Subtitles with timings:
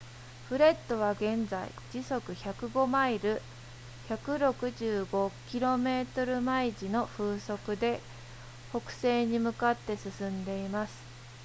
[0.49, 3.39] フレッドは現在時速105マイル
[4.09, 7.99] 165km/h の風速で
[8.71, 11.01] 北西に向かって進んでいます